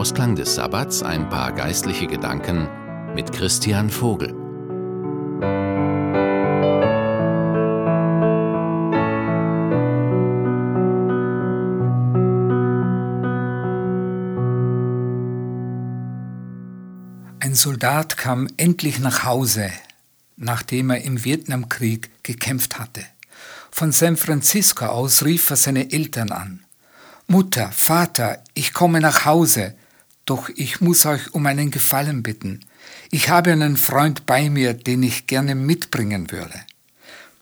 Ausklang 0.00 0.34
des 0.34 0.54
Sabbats 0.54 1.02
ein 1.02 1.28
paar 1.28 1.52
geistliche 1.52 2.06
Gedanken 2.06 2.66
mit 3.14 3.32
Christian 3.32 3.90
Vogel. 3.90 4.30
Ein 17.40 17.54
Soldat 17.54 18.16
kam 18.16 18.48
endlich 18.56 19.00
nach 19.00 19.24
Hause, 19.24 19.70
nachdem 20.38 20.88
er 20.88 21.02
im 21.02 21.22
Vietnamkrieg 21.22 22.08
gekämpft 22.22 22.78
hatte. 22.78 23.02
Von 23.70 23.92
San 23.92 24.16
Francisco 24.16 24.86
aus 24.86 25.26
rief 25.26 25.50
er 25.50 25.56
seine 25.56 25.92
Eltern 25.92 26.32
an. 26.32 26.64
Mutter, 27.26 27.70
Vater, 27.70 28.42
ich 28.54 28.72
komme 28.72 29.00
nach 29.00 29.26
Hause, 29.26 29.74
doch 30.30 30.48
ich 30.54 30.80
muss 30.80 31.06
euch 31.06 31.34
um 31.34 31.44
einen 31.46 31.72
Gefallen 31.72 32.22
bitten. 32.22 32.60
Ich 33.10 33.30
habe 33.30 33.50
einen 33.50 33.76
Freund 33.76 34.26
bei 34.26 34.48
mir, 34.48 34.74
den 34.74 35.02
ich 35.02 35.26
gerne 35.26 35.56
mitbringen 35.56 36.30
würde. 36.30 36.54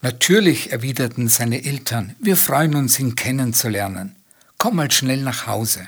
Natürlich, 0.01 0.73
erwiderten 0.73 1.29
seine 1.29 1.65
Eltern, 1.65 2.17
wir 2.19 2.39
freuen 2.39 2.75
uns, 2.75 2.99
ihn 2.99 3.15
kennenzulernen. 3.15 4.17
Komm 4.57 4.77
mal 4.77 4.91
schnell 4.91 5.21
nach 5.21 5.47
Hause. 5.47 5.87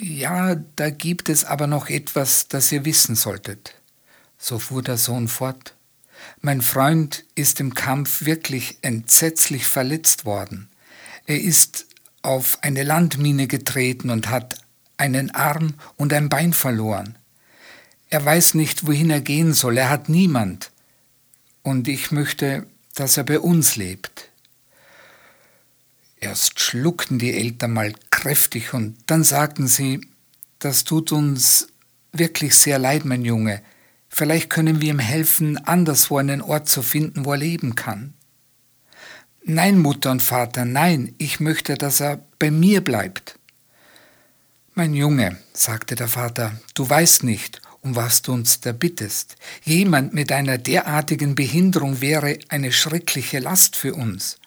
Ja, 0.00 0.56
da 0.74 0.90
gibt 0.90 1.28
es 1.28 1.44
aber 1.44 1.68
noch 1.68 1.88
etwas, 1.88 2.48
das 2.48 2.72
ihr 2.72 2.84
wissen 2.84 3.14
solltet. 3.14 3.76
So 4.36 4.58
fuhr 4.58 4.82
der 4.82 4.96
Sohn 4.96 5.28
fort. 5.28 5.74
Mein 6.40 6.60
Freund 6.60 7.24
ist 7.36 7.60
im 7.60 7.72
Kampf 7.72 8.24
wirklich 8.24 8.78
entsetzlich 8.82 9.68
verletzt 9.68 10.24
worden. 10.24 10.68
Er 11.26 11.40
ist 11.40 11.86
auf 12.22 12.58
eine 12.62 12.82
Landmine 12.82 13.46
getreten 13.46 14.10
und 14.10 14.28
hat 14.28 14.56
einen 14.96 15.30
Arm 15.34 15.74
und 15.96 16.12
ein 16.12 16.28
Bein 16.28 16.52
verloren. 16.52 17.16
Er 18.10 18.24
weiß 18.24 18.54
nicht, 18.54 18.86
wohin 18.86 19.10
er 19.10 19.20
gehen 19.20 19.52
soll, 19.54 19.78
er 19.78 19.90
hat 19.90 20.08
niemand. 20.08 20.70
Und 21.62 21.88
ich 21.88 22.12
möchte, 22.12 22.66
dass 22.94 23.16
er 23.16 23.24
bei 23.24 23.40
uns 23.40 23.76
lebt. 23.76 24.30
Erst 26.20 26.60
schluckten 26.60 27.18
die 27.18 27.34
Eltern 27.34 27.72
mal 27.72 27.92
kräftig 28.10 28.72
und 28.72 28.96
dann 29.06 29.24
sagten 29.24 29.66
sie, 29.66 30.00
das 30.58 30.84
tut 30.84 31.12
uns 31.12 31.68
wirklich 32.12 32.54
sehr 32.54 32.78
leid, 32.78 33.04
mein 33.04 33.24
Junge. 33.24 33.62
Vielleicht 34.08 34.48
können 34.48 34.80
wir 34.80 34.90
ihm 34.90 35.00
helfen, 35.00 35.58
anderswo 35.58 36.18
einen 36.18 36.40
Ort 36.40 36.68
zu 36.68 36.82
finden, 36.82 37.24
wo 37.24 37.32
er 37.32 37.38
leben 37.38 37.74
kann. 37.74 38.14
Nein, 39.44 39.78
Mutter 39.78 40.10
und 40.10 40.22
Vater, 40.22 40.64
nein, 40.64 41.14
ich 41.18 41.40
möchte, 41.40 41.74
dass 41.74 42.00
er 42.00 42.24
bei 42.38 42.50
mir 42.50 42.80
bleibt. 42.82 43.38
Mein 44.76 44.92
Junge, 44.92 45.36
sagte 45.52 45.94
der 45.94 46.08
Vater, 46.08 46.58
du 46.74 46.90
weißt 46.90 47.22
nicht, 47.22 47.62
um 47.82 47.94
was 47.94 48.22
du 48.22 48.32
uns 48.32 48.58
da 48.58 48.72
bittest. 48.72 49.36
Jemand 49.62 50.14
mit 50.14 50.32
einer 50.32 50.58
derartigen 50.58 51.36
Behinderung 51.36 52.00
wäre 52.00 52.40
eine 52.48 52.72
schreckliche 52.72 53.38
Last 53.38 53.76
für 53.76 53.94
uns. 53.94 54.40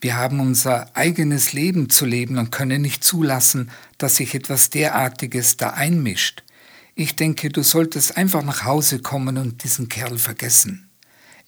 Wir 0.00 0.16
haben 0.16 0.40
unser 0.40 0.96
eigenes 0.96 1.52
Leben 1.52 1.90
zu 1.90 2.06
leben 2.06 2.38
und 2.38 2.50
können 2.50 2.80
nicht 2.80 3.04
zulassen, 3.04 3.70
dass 3.98 4.16
sich 4.16 4.34
etwas 4.34 4.70
derartiges 4.70 5.58
da 5.58 5.68
einmischt. 5.74 6.44
Ich 6.94 7.16
denke, 7.16 7.50
du 7.50 7.62
solltest 7.62 8.16
einfach 8.16 8.42
nach 8.42 8.64
Hause 8.64 9.00
kommen 9.00 9.36
und 9.36 9.64
diesen 9.64 9.90
Kerl 9.90 10.16
vergessen. 10.16 10.88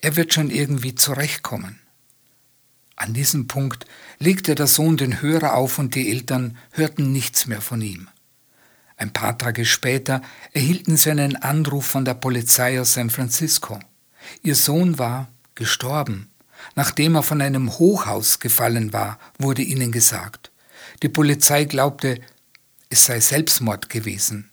Er 0.02 0.16
wird 0.16 0.34
schon 0.34 0.50
irgendwie 0.50 0.94
zurechtkommen. 0.94 1.80
An 2.96 3.12
diesem 3.12 3.48
Punkt 3.48 3.86
legte 4.18 4.54
der 4.54 4.66
Sohn 4.66 4.96
den 4.96 5.20
Hörer 5.20 5.54
auf 5.54 5.78
und 5.78 5.94
die 5.94 6.10
Eltern 6.10 6.56
hörten 6.72 7.12
nichts 7.12 7.46
mehr 7.46 7.60
von 7.60 7.82
ihm. 7.82 8.08
Ein 8.96 9.12
paar 9.12 9.36
Tage 9.36 9.64
später 9.64 10.22
erhielten 10.52 10.96
sie 10.96 11.10
einen 11.10 11.36
Anruf 11.36 11.86
von 11.86 12.04
der 12.04 12.14
Polizei 12.14 12.80
aus 12.80 12.94
San 12.94 13.10
Francisco. 13.10 13.80
Ihr 14.42 14.54
Sohn 14.54 14.98
war 14.98 15.28
gestorben. 15.54 16.30
Nachdem 16.76 17.16
er 17.16 17.22
von 17.22 17.40
einem 17.40 17.70
Hochhaus 17.78 18.38
gefallen 18.38 18.92
war, 18.92 19.18
wurde 19.38 19.62
ihnen 19.62 19.92
gesagt. 19.92 20.50
Die 21.02 21.08
Polizei 21.08 21.64
glaubte, 21.64 22.20
es 22.88 23.04
sei 23.04 23.20
Selbstmord 23.20 23.90
gewesen. 23.90 24.48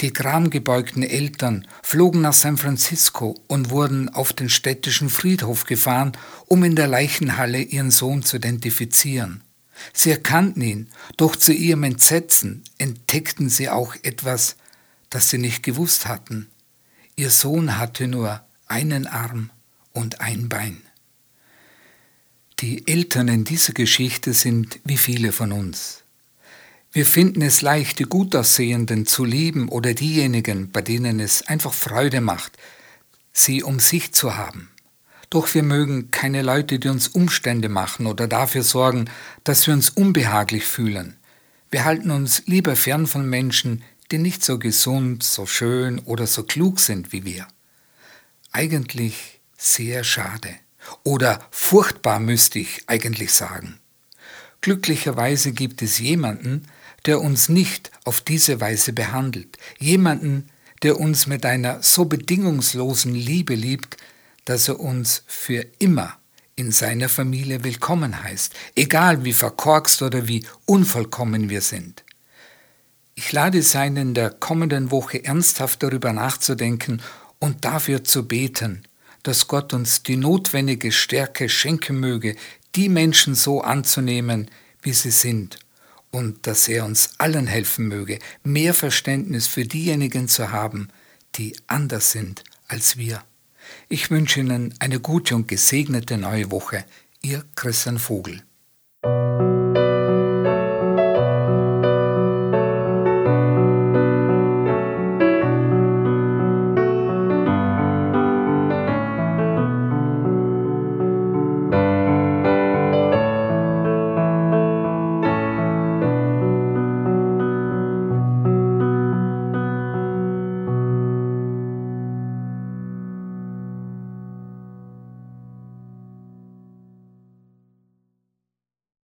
Die 0.00 0.12
gramgebeugten 0.12 1.02
Eltern 1.02 1.66
flogen 1.82 2.20
nach 2.20 2.32
San 2.32 2.56
Francisco 2.56 3.40
und 3.46 3.70
wurden 3.70 4.08
auf 4.08 4.32
den 4.32 4.48
städtischen 4.48 5.08
Friedhof 5.08 5.64
gefahren, 5.64 6.12
um 6.46 6.64
in 6.64 6.74
der 6.74 6.88
Leichenhalle 6.88 7.60
ihren 7.60 7.90
Sohn 7.90 8.22
zu 8.22 8.36
identifizieren. 8.36 9.42
Sie 9.92 10.10
erkannten 10.10 10.62
ihn, 10.62 10.88
doch 11.16 11.36
zu 11.36 11.52
ihrem 11.52 11.84
Entsetzen 11.84 12.64
entdeckten 12.78 13.48
sie 13.48 13.68
auch 13.68 13.94
etwas, 14.02 14.56
das 15.10 15.30
sie 15.30 15.38
nicht 15.38 15.62
gewusst 15.62 16.06
hatten. 16.06 16.48
Ihr 17.16 17.30
Sohn 17.30 17.78
hatte 17.78 18.08
nur 18.08 18.44
einen 18.66 19.06
Arm 19.06 19.50
und 19.92 20.20
ein 20.20 20.48
Bein. 20.48 20.82
Die 22.60 22.86
Eltern 22.86 23.28
in 23.28 23.44
dieser 23.44 23.72
Geschichte 23.72 24.32
sind 24.32 24.80
wie 24.84 24.98
viele 24.98 25.32
von 25.32 25.52
uns. 25.52 26.03
Wir 26.94 27.04
finden 27.04 27.42
es 27.42 27.60
leicht, 27.60 27.98
die 27.98 28.04
Gutaussehenden 28.04 29.04
zu 29.04 29.24
lieben 29.24 29.68
oder 29.68 29.94
diejenigen, 29.94 30.70
bei 30.70 30.80
denen 30.80 31.18
es 31.18 31.42
einfach 31.48 31.74
Freude 31.74 32.20
macht, 32.20 32.52
sie 33.32 33.64
um 33.64 33.80
sich 33.80 34.12
zu 34.12 34.36
haben. 34.36 34.70
Doch 35.28 35.52
wir 35.54 35.64
mögen 35.64 36.12
keine 36.12 36.42
Leute, 36.42 36.78
die 36.78 36.86
uns 36.86 37.08
Umstände 37.08 37.68
machen 37.68 38.06
oder 38.06 38.28
dafür 38.28 38.62
sorgen, 38.62 39.10
dass 39.42 39.66
wir 39.66 39.74
uns 39.74 39.90
unbehaglich 39.90 40.66
fühlen. 40.66 41.16
Wir 41.68 41.84
halten 41.84 42.12
uns 42.12 42.44
lieber 42.46 42.76
fern 42.76 43.08
von 43.08 43.28
Menschen, 43.28 43.82
die 44.12 44.18
nicht 44.18 44.44
so 44.44 44.60
gesund, 44.60 45.24
so 45.24 45.46
schön 45.46 45.98
oder 45.98 46.28
so 46.28 46.44
klug 46.44 46.78
sind 46.78 47.12
wie 47.12 47.24
wir. 47.24 47.48
Eigentlich 48.52 49.40
sehr 49.58 50.04
schade. 50.04 50.50
Oder 51.02 51.44
furchtbar 51.50 52.20
müsste 52.20 52.60
ich 52.60 52.84
eigentlich 52.86 53.32
sagen. 53.32 53.80
Glücklicherweise 54.60 55.50
gibt 55.50 55.82
es 55.82 55.98
jemanden, 55.98 56.68
der 57.06 57.20
uns 57.20 57.48
nicht 57.48 57.90
auf 58.04 58.20
diese 58.20 58.60
Weise 58.60 58.92
behandelt, 58.92 59.58
jemanden, 59.78 60.48
der 60.82 60.98
uns 61.00 61.26
mit 61.26 61.44
einer 61.46 61.82
so 61.82 62.04
bedingungslosen 62.04 63.14
Liebe 63.14 63.54
liebt, 63.54 63.96
dass 64.44 64.68
er 64.68 64.80
uns 64.80 65.22
für 65.26 65.66
immer 65.78 66.18
in 66.56 66.70
seiner 66.70 67.08
Familie 67.08 67.64
willkommen 67.64 68.22
heißt, 68.22 68.54
egal 68.76 69.24
wie 69.24 69.32
verkorkst 69.32 70.02
oder 70.02 70.28
wie 70.28 70.44
unvollkommen 70.66 71.48
wir 71.48 71.60
sind. 71.60 72.04
Ich 73.16 73.32
lade 73.32 73.62
Sie 73.62 73.78
ein, 73.78 73.96
in 73.96 74.14
der 74.14 74.30
kommenden 74.30 74.90
Woche 74.90 75.24
ernsthaft 75.24 75.82
darüber 75.82 76.12
nachzudenken 76.12 77.00
und 77.38 77.64
dafür 77.64 78.04
zu 78.04 78.26
beten, 78.26 78.82
dass 79.22 79.48
Gott 79.48 79.72
uns 79.72 80.02
die 80.02 80.16
notwendige 80.16 80.92
Stärke 80.92 81.48
schenken 81.48 81.98
möge, 81.98 82.36
die 82.74 82.88
Menschen 82.88 83.34
so 83.34 83.62
anzunehmen, 83.62 84.50
wie 84.82 84.92
sie 84.92 85.12
sind 85.12 85.58
und 86.14 86.46
dass 86.46 86.68
er 86.68 86.84
uns 86.84 87.10
allen 87.18 87.48
helfen 87.48 87.88
möge, 87.88 88.20
mehr 88.44 88.72
Verständnis 88.72 89.48
für 89.48 89.64
diejenigen 89.64 90.28
zu 90.28 90.52
haben, 90.52 90.88
die 91.34 91.56
anders 91.66 92.12
sind 92.12 92.44
als 92.68 92.96
wir. 92.96 93.24
Ich 93.88 94.10
wünsche 94.10 94.38
Ihnen 94.38 94.74
eine 94.78 95.00
gute 95.00 95.34
und 95.34 95.48
gesegnete 95.48 96.16
neue 96.16 96.52
Woche. 96.52 96.84
Ihr 97.20 97.44
Christian 97.56 97.98
Vogel. 97.98 98.42